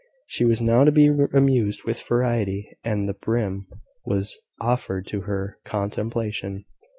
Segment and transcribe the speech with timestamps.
[0.25, 3.67] She was now to be amused with variety, and the prim
[4.03, 6.65] was offered to her contemplation.